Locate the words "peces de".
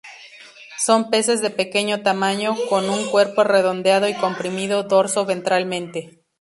1.11-1.51